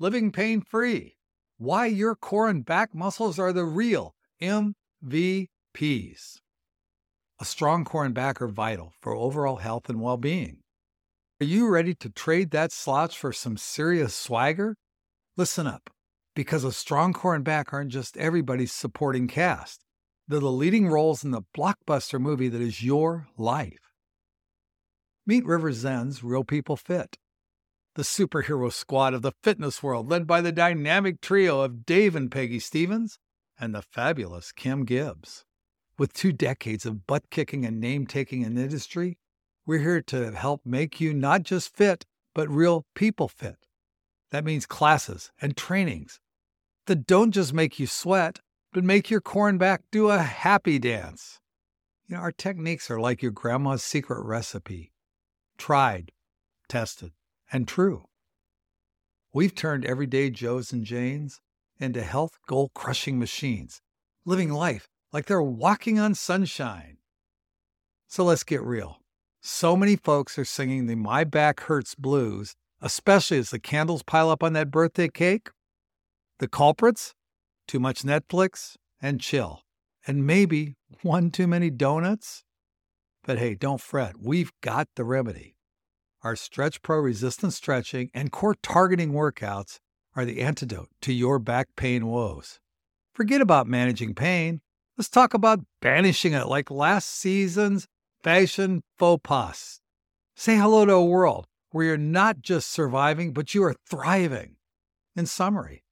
[0.00, 1.16] living pain free.
[1.58, 5.46] Why your core and back muscles are the real MVPs.
[7.38, 10.58] A strong core and back are vital for overall health and well being.
[11.40, 14.76] Are you ready to trade that slouch for some serious swagger?
[15.36, 15.90] Listen up,
[16.34, 19.84] because a strong core and back aren't just everybody's supporting cast.
[20.28, 23.92] They're the leading roles in the blockbuster movie that is your life.
[25.26, 27.16] Meet River Zen's Real People Fit,
[27.94, 32.30] the superhero squad of the fitness world, led by the dynamic trio of Dave and
[32.30, 33.18] Peggy Stevens
[33.58, 35.44] and the fabulous Kim Gibbs.
[35.98, 39.18] With two decades of butt kicking and name taking in the industry,
[39.66, 43.66] we're here to help make you not just fit, but real people fit.
[44.30, 46.20] That means classes and trainings
[46.86, 48.40] that don't just make you sweat,
[48.72, 51.40] but make your core and back do a happy dance.
[52.06, 54.92] You know, our techniques are like your grandma's secret recipe
[55.58, 56.10] tried,
[56.68, 57.12] tested,
[57.52, 58.04] and true.
[59.32, 61.40] We've turned everyday Joes and Janes
[61.78, 63.80] into health goal crushing machines,
[64.24, 66.98] living life like they're walking on sunshine.
[68.08, 68.98] So let's get real.
[69.40, 74.30] So many folks are singing the My Back Hurts blues, especially as the candles pile
[74.30, 75.48] up on that birthday cake.
[76.38, 77.14] The culprits?
[77.66, 79.62] Too much Netflix and chill,
[80.06, 82.42] and maybe one too many donuts.
[83.22, 85.56] But hey, don't fret, we've got the remedy.
[86.22, 89.78] Our Stretch Pro resistance stretching and core targeting workouts
[90.14, 92.60] are the antidote to your back pain woes.
[93.14, 94.60] Forget about managing pain.
[94.98, 97.88] Let's talk about banishing it like last season's
[98.22, 99.80] fashion faux pas.
[100.36, 104.56] Say hello to a world where you're not just surviving, but you are thriving.
[105.16, 105.84] In summary,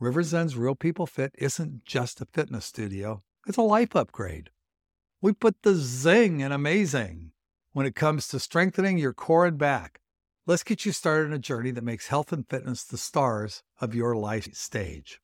[0.00, 4.50] River Zen's Real People Fit isn't just a fitness studio, it's a life upgrade.
[5.20, 7.30] We put the zing in amazing
[7.72, 10.00] when it comes to strengthening your core and back.
[10.46, 13.94] Let's get you started on a journey that makes health and fitness the stars of
[13.94, 15.20] your life stage.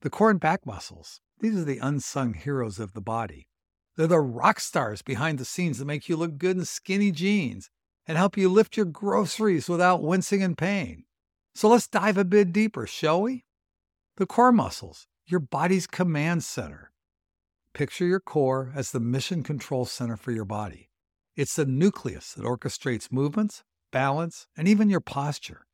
[0.00, 3.48] The core and back muscles these are the unsung heroes of the body.
[3.96, 7.70] They're the rock stars behind the scenes that make you look good in skinny jeans
[8.06, 11.04] and help you lift your groceries without wincing in pain.
[11.54, 13.44] So let's dive a bit deeper, shall we?
[14.16, 16.92] The core muscles, your body's command center.
[17.74, 20.85] Picture your core as the mission control center for your body.
[21.36, 25.66] It's the nucleus that orchestrates movements, balance, and even your posture.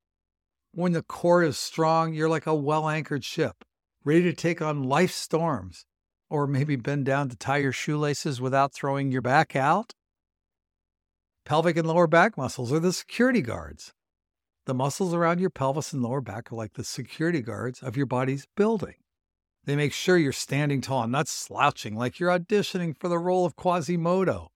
[0.73, 3.65] When the core is strong, you're like a well anchored ship
[4.05, 5.85] ready to take on life's storms,
[6.29, 9.93] or maybe bend down to tie your shoelaces without throwing your back out?
[11.45, 13.93] Pelvic and lower back muscles are the security guards.
[14.67, 18.07] The muscles around your pelvis and lower back are like the security guards of your
[18.07, 18.95] body's building.
[19.65, 23.45] They make sure you're standing tall and not slouching like you're auditioning for the role
[23.45, 24.49] of Quasimodo.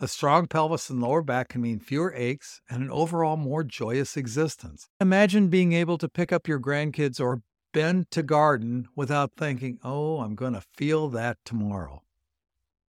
[0.00, 4.16] A strong pelvis and lower back can mean fewer aches and an overall more joyous
[4.16, 4.88] existence.
[5.00, 10.20] Imagine being able to pick up your grandkids or bend to garden without thinking, oh,
[10.20, 12.02] I'm going to feel that tomorrow.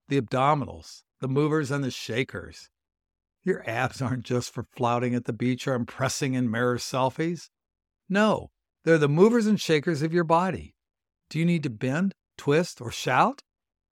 [0.07, 2.69] The abdominals, the movers and the shakers.
[3.43, 7.49] Your abs aren't just for flouting at the beach or impressing in mirror selfies.
[8.09, 8.49] No,
[8.83, 10.75] they're the movers and shakers of your body.
[11.29, 13.43] Do you need to bend, twist, or shout?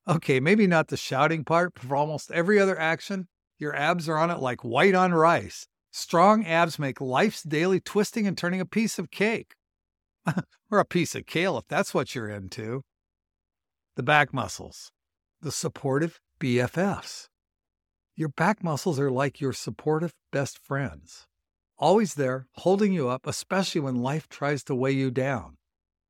[0.07, 3.27] Okay, maybe not the shouting part, but for almost every other action,
[3.57, 5.67] your abs are on it like white on rice.
[5.91, 9.53] Strong abs make life's daily twisting and turning a piece of cake.
[10.71, 12.81] or a piece of kale if that's what you're into.
[13.95, 14.91] The back muscles,
[15.41, 17.27] the supportive BFFs.
[18.15, 21.25] Your back muscles are like your supportive best friends,
[21.77, 25.57] always there, holding you up, especially when life tries to weigh you down.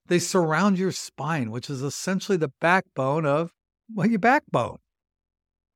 [0.08, 3.52] They surround your spine, which is essentially the backbone of,
[3.94, 4.78] well, your backbone.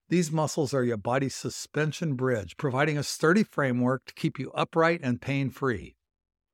[0.09, 5.01] These muscles are your body's suspension bridge, providing a sturdy framework to keep you upright
[5.03, 5.97] and pain free.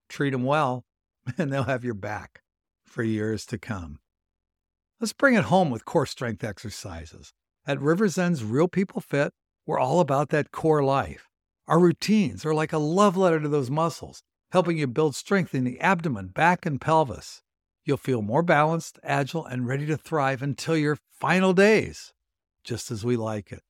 [0.10, 0.86] Treat them well,
[1.38, 2.42] and they'll have your back
[2.84, 4.00] for years to come.
[5.00, 7.32] Let's bring it home with core strength exercises.
[7.66, 9.32] At River Zen's Real People Fit,
[9.66, 11.30] we're all about that core life.
[11.68, 15.64] Our routines are like a love letter to those muscles, helping you build strength in
[15.64, 17.43] the abdomen, back, and pelvis.
[17.86, 22.14] You'll feel more balanced, agile, and ready to thrive until your final days,
[22.64, 23.62] just as we like it.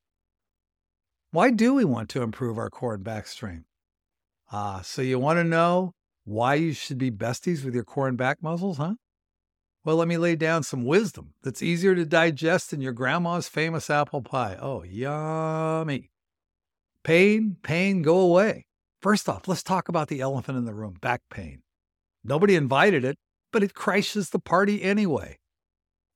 [1.31, 3.65] Why do we want to improve our core and back strength?
[4.51, 5.93] Ah, so you want to know
[6.25, 8.95] why you should be besties with your core and back muscles, huh?
[9.83, 13.89] Well, let me lay down some wisdom that's easier to digest than your grandma's famous
[13.89, 14.57] apple pie.
[14.61, 16.11] Oh, yummy.
[17.03, 18.67] Pain, pain, go away.
[19.01, 21.63] First off, let's talk about the elephant in the room back pain.
[22.23, 23.17] Nobody invited it,
[23.53, 25.39] but it crashes the party anyway.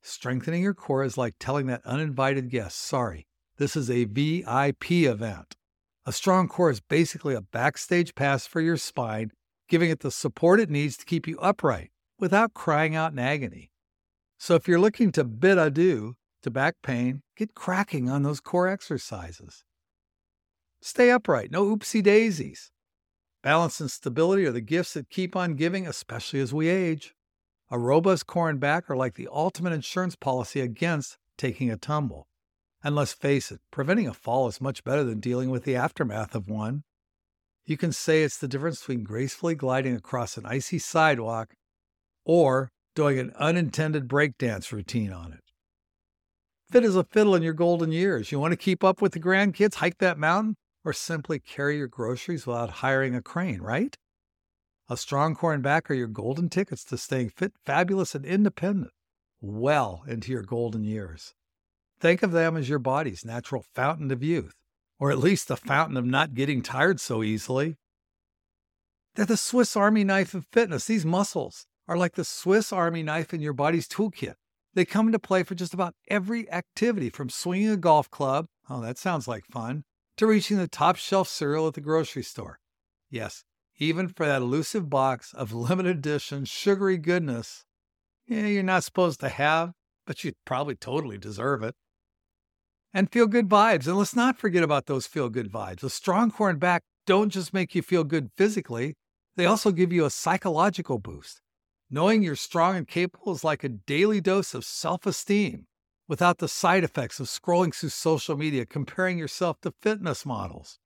[0.01, 5.55] Strengthening your core is like telling that uninvited guest, sorry, this is a VIP event.
[6.05, 9.31] A strong core is basically a backstage pass for your spine
[9.67, 13.71] giving it the support it needs to keep you upright without crying out in agony.
[14.37, 18.67] So if you're looking to bid adieu to back pain, get cracking on those core
[18.67, 19.63] exercises.
[20.81, 22.71] Stay upright, no oopsie daisies.
[23.43, 27.13] Balance and stability are the gifts that keep on giving, especially as we age.
[27.69, 32.27] A robust core and back are like the ultimate insurance policy against taking a tumble.
[32.83, 36.33] And let's face it, preventing a fall is much better than dealing with the aftermath
[36.33, 36.83] of one.
[37.65, 41.55] You can say it's the difference between gracefully gliding across an icy sidewalk
[42.23, 45.43] or doing an unintended breakdance routine on it.
[46.69, 48.31] Fit as a fiddle in your golden years.
[48.31, 50.55] You want to keep up with the grandkids, hike that mountain,
[50.85, 53.97] or simply carry your groceries without hiring a crane, right?
[54.89, 58.91] A strong core and back are your golden tickets to staying fit, fabulous, and independent
[59.41, 61.33] well into your golden years.
[61.99, 64.55] Think of them as your body's natural fountain of youth,
[64.99, 67.75] or at least the fountain of not getting tired so easily.
[69.15, 70.85] They're the Swiss Army knife of fitness.
[70.85, 74.35] These muscles, are like the Swiss Army knife in your body's toolkit.
[74.73, 78.81] They come into play for just about every activity from swinging a golf club, oh,
[78.81, 79.83] that sounds like fun,
[80.17, 82.59] to reaching the top shelf cereal at the grocery store.
[83.09, 83.43] Yes,
[83.77, 87.65] even for that elusive box of limited edition sugary goodness,
[88.27, 89.71] yeah, you're not supposed to have,
[90.05, 91.75] but you probably totally deserve it.
[92.93, 93.87] And feel good vibes.
[93.87, 95.83] And let's not forget about those feel good vibes.
[95.83, 98.95] A strong core and back don't just make you feel good physically,
[99.35, 101.41] they also give you a psychological boost.
[101.89, 105.67] Knowing you're strong and capable is like a daily dose of self esteem
[106.07, 110.79] without the side effects of scrolling through social media comparing yourself to fitness models.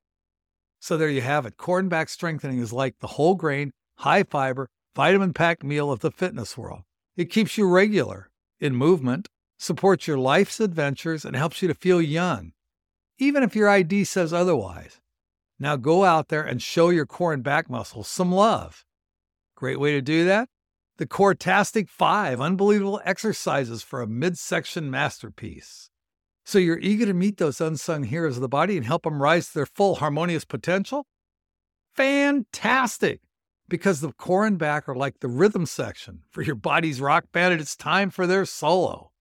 [0.81, 1.57] So there you have it.
[1.57, 5.99] Core and back strengthening is like the whole grain, high fiber, vitamin packed meal of
[5.99, 6.81] the fitness world.
[7.15, 9.29] It keeps you regular in movement,
[9.59, 12.53] supports your life's adventures, and helps you to feel young,
[13.19, 14.99] even if your ID says otherwise.
[15.59, 18.83] Now go out there and show your core and back muscles some love.
[19.55, 20.49] Great way to do that
[20.97, 25.90] the Coretastic 5 Unbelievable Exercises for a Midsection Masterpiece.
[26.43, 29.47] So you're eager to meet those unsung heroes of the body and help them rise
[29.47, 31.05] to their full harmonious potential?
[31.95, 33.21] Fantastic!
[33.69, 37.53] Because the core and back are like the rhythm section for your body's rock band,
[37.53, 39.11] and it's time for their solo.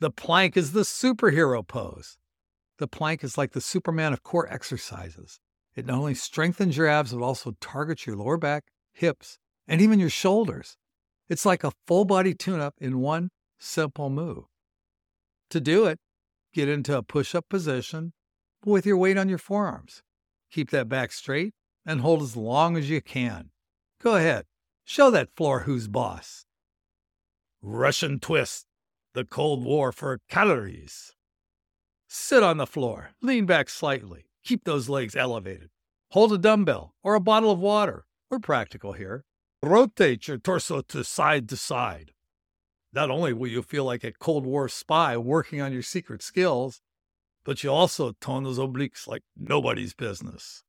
[0.00, 2.18] The plank is the superhero pose.
[2.78, 5.38] The plank is like the Superman of core exercises.
[5.74, 10.00] It not only strengthens your abs, but also targets your lower back, hips, and even
[10.00, 10.76] your shoulders.
[11.28, 14.44] It's like a full body tune up in one simple move.
[15.50, 15.98] To do it,
[16.52, 18.12] get into a push up position
[18.64, 20.02] with your weight on your forearms.
[20.50, 21.54] Keep that back straight
[21.84, 23.50] and hold as long as you can.
[24.00, 24.44] Go ahead,
[24.84, 26.44] show that floor who's boss.
[27.60, 28.66] Russian twist,
[29.14, 31.14] the Cold War for calories.
[32.08, 35.70] Sit on the floor, lean back slightly, keep those legs elevated.
[36.10, 38.04] Hold a dumbbell or a bottle of water.
[38.30, 39.24] We're practical here.
[39.62, 42.12] Rotate your torso to side to side.
[42.92, 46.80] Not only will you feel like a Cold War spy working on your secret skills,
[47.44, 50.62] but you'll also tone those obliques like nobody's business.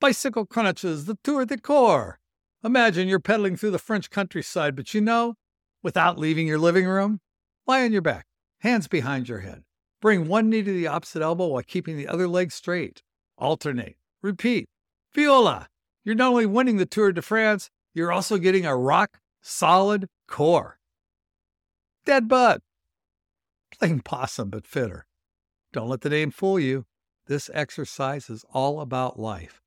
[0.00, 2.18] Bicycle crunches, the tour de corps.
[2.62, 5.34] Imagine you're pedaling through the French countryside, but you know,
[5.82, 7.20] without leaving your living room,
[7.66, 8.26] lie on your back,
[8.60, 9.62] hands behind your head.
[10.02, 13.02] Bring one knee to the opposite elbow while keeping the other leg straight.
[13.38, 13.96] Alternate.
[14.22, 14.68] Repeat.
[15.14, 15.68] Viola.
[16.04, 20.78] You're not only winning the Tour de France, you're also getting a rock solid core.
[22.06, 22.60] Dead bug.
[23.78, 25.06] Plain possum, but fitter.
[25.72, 26.86] Don't let the name fool you.
[27.26, 29.60] This exercise is all about life.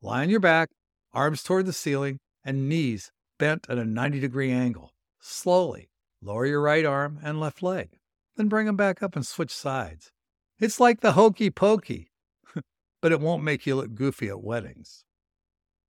[0.00, 0.70] Lie on your back,
[1.12, 4.92] arms toward the ceiling, and knees bent at a 90 degree angle.
[5.20, 5.88] Slowly
[6.22, 7.98] lower your right arm and left leg.
[8.36, 10.10] Then bring them back up and switch sides.
[10.58, 12.10] It's like the hokey pokey,
[13.00, 15.04] but it won't make you look goofy at weddings.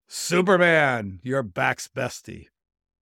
[0.07, 2.47] Superman, your back's bestie.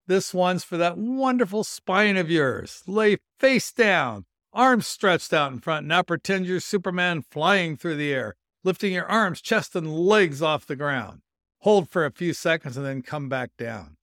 [0.06, 2.84] This one's for that wonderful spine of yours.
[2.88, 5.88] Lay face down, arms stretched out in front.
[5.88, 10.66] Now pretend you're Superman flying through the air, lifting your arms, chest, and legs off
[10.66, 11.22] the ground.
[11.60, 13.96] Hold for a few seconds and then come back down.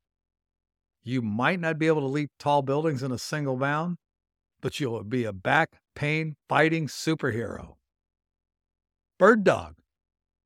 [1.02, 3.98] You might not be able to leap tall buildings in a single bound,
[4.62, 7.74] but you'll be a back pain fighting superhero.
[9.18, 9.76] Bird dog.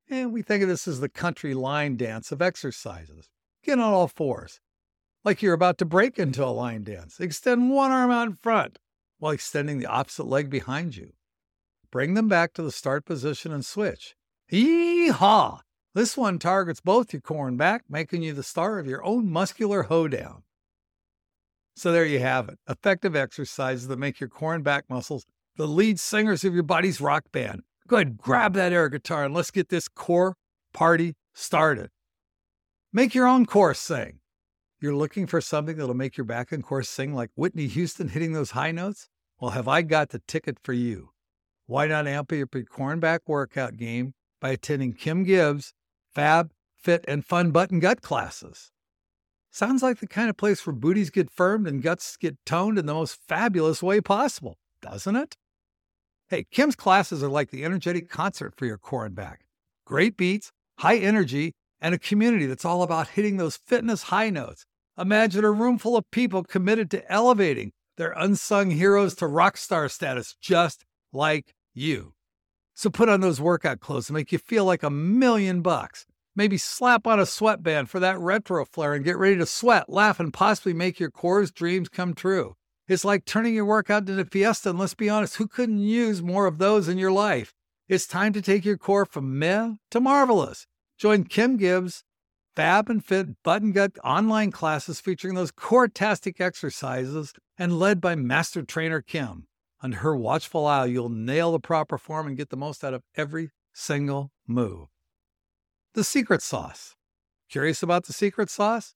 [0.09, 3.29] And we think of this as the country line dance of exercises.
[3.63, 4.59] Get on all fours,
[5.25, 7.19] like you're about to break into a line dance.
[7.19, 8.77] Extend one arm out in front
[9.17, 11.13] while extending the opposite leg behind you.
[11.91, 14.15] Bring them back to the start position and switch.
[14.49, 15.61] Yee-haw!
[15.95, 19.31] This one targets both your core and back, making you the star of your own
[19.31, 20.43] muscular hoedown.
[21.75, 22.59] So there you have it.
[22.69, 27.01] Effective exercises that make your core and back muscles the lead singers of your body's
[27.01, 27.63] rock band.
[27.87, 30.35] Go ahead, grab that air guitar and let's get this core
[30.73, 31.89] party started.
[32.91, 34.19] Make your own core sing.
[34.85, 38.33] You're looking for something that'll make your back and core sing like Whitney Houston hitting
[38.33, 39.09] those high notes?
[39.39, 41.09] Well, have I got the ticket for you?
[41.65, 45.73] Why not amp up your core and back workout game by attending Kim Gibbs'
[46.13, 48.69] Fab, Fit, and Fun Butt and Gut classes?
[49.49, 52.85] Sounds like the kind of place where booties get firmed and guts get toned in
[52.85, 55.35] the most fabulous way possible, doesn't it?
[56.29, 59.47] Hey, Kim's classes are like the energetic concert for your core and back.
[59.83, 64.67] Great beats, high energy, and a community that's all about hitting those fitness high notes.
[64.97, 69.89] Imagine a room full of people committed to elevating their unsung heroes to rock star
[69.89, 72.13] status, just like you.
[72.73, 76.05] So put on those workout clothes to make you feel like a million bucks.
[76.35, 80.19] Maybe slap on a sweatband for that retro flare and get ready to sweat, laugh,
[80.19, 82.55] and possibly make your core's dreams come true.
[82.87, 86.21] It's like turning your workout into a fiesta, and let's be honest, who couldn't use
[86.21, 87.53] more of those in your life?
[87.89, 90.67] It's time to take your core from meh to marvelous.
[90.97, 92.03] Join Kim Gibbs'
[92.55, 98.15] Fab and Fit Butt and Gut online classes featuring those core-tastic exercises and led by
[98.15, 99.47] Master Trainer Kim.
[99.81, 103.03] Under her watchful eye, you'll nail the proper form and get the most out of
[103.15, 104.87] every single move.
[105.93, 106.95] The secret sauce.
[107.49, 108.95] Curious about the secret sauce?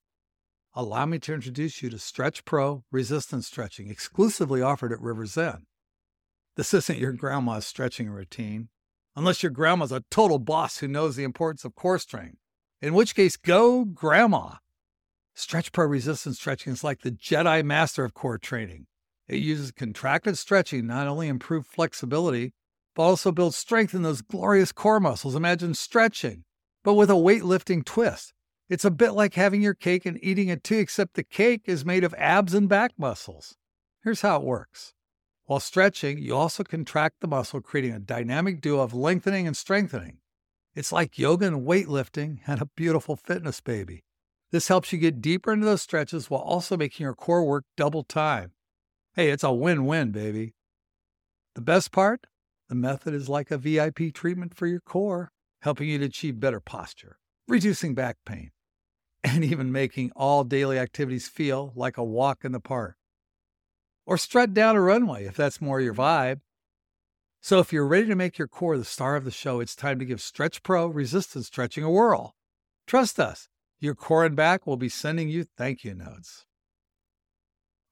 [0.74, 5.66] allow me to introduce you to Stretch Pro resistance stretching, exclusively offered at River Zen.
[6.56, 8.68] This isn't your grandma's stretching routine,
[9.16, 12.38] unless your grandma's a total boss who knows the importance of core strength,
[12.80, 14.54] in which case, go grandma.
[15.34, 18.86] Stretch Pro resistance stretching is like the Jedi master of core training.
[19.28, 22.52] It uses contracted stretching not only improve flexibility,
[22.94, 25.34] but also builds strength in those glorious core muscles.
[25.34, 26.44] Imagine stretching,
[26.82, 28.32] but with a weightlifting twist.
[28.68, 31.84] It's a bit like having your cake and eating it too, except the cake is
[31.84, 33.56] made of abs and back muscles.
[34.02, 34.94] Here's how it works.
[35.46, 40.18] While stretching, you also contract the muscle, creating a dynamic duo of lengthening and strengthening.
[40.74, 44.04] It's like yoga and weightlifting and a beautiful fitness baby.
[44.52, 48.04] This helps you get deeper into those stretches while also making your core work double
[48.04, 48.52] time.
[49.14, 50.54] Hey, it's a win win, baby.
[51.54, 52.26] The best part?
[52.68, 56.60] The method is like a VIP treatment for your core, helping you to achieve better
[56.60, 58.52] posture, reducing back pain,
[59.24, 62.96] and even making all daily activities feel like a walk in the park.
[64.06, 66.40] Or strut down a runway if that's more your vibe.
[67.42, 69.98] So if you're ready to make your core the star of the show, it's time
[69.98, 72.34] to give Stretch Pro resistance stretching a whirl.
[72.86, 76.44] Trust us, your core and back will be sending you thank you notes.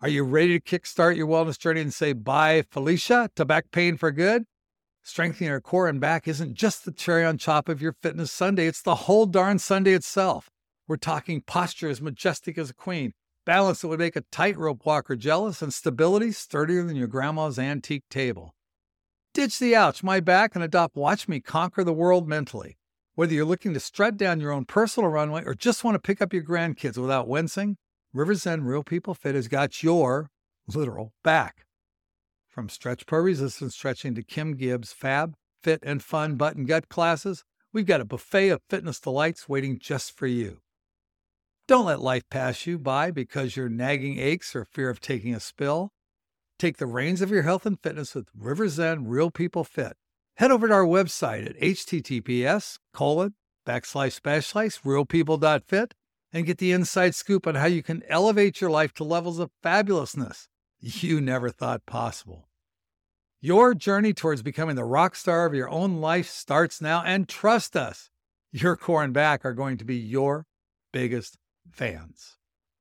[0.03, 3.97] Are you ready to kickstart your wellness journey and say bye, Felicia, to back pain
[3.97, 4.45] for good?
[5.03, 8.67] Strengthening your core and back isn't just the cherry on top of your fitness sundae,
[8.67, 10.51] it's the whole darn sundae itself.
[10.87, 13.13] We're talking posture as majestic as a queen,
[13.47, 18.05] balance that would make a tightrope walker jealous, and stability sturdier than your grandma's antique
[18.11, 18.55] table.
[19.39, 22.77] Ditch the ouch, my back, and adopt Watch Me Conquer the World mentally.
[23.15, 26.21] Whether you're looking to strut down your own personal runway or just want to pick
[26.21, 27.77] up your grandkids without wincing,
[28.13, 30.33] River Zen Real People Fit has got your
[30.67, 31.67] literal back.
[32.49, 36.89] From Stretch Pro Resistance Stretching to Kim Gibbs' Fab, Fit, and Fun Butt and Gut
[36.89, 40.59] classes, we've got a buffet of fitness delights waiting just for you.
[41.69, 45.39] Don't let life pass you by because your nagging aches or fear of taking a
[45.39, 45.93] spill.
[46.59, 49.97] Take the reins of your health and fitness with River Zen Real People Fit.
[50.39, 53.35] Head over to our website at https colon
[53.65, 55.95] backslash backslash realpeople.fit
[56.33, 59.51] and get the inside scoop on how you can elevate your life to levels of
[59.65, 60.49] fabulousness
[60.81, 62.49] you never thought possible.
[63.41, 67.77] Your journey towards becoming the rock star of your own life starts now, and trust
[67.77, 68.11] us,
[68.51, 70.47] your core and back are going to be your
[70.93, 71.37] biggest
[71.71, 72.38] fans.